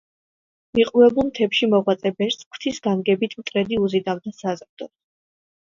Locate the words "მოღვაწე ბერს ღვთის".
1.75-2.83